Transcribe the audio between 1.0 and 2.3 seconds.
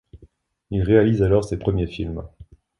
alors ses premiers films.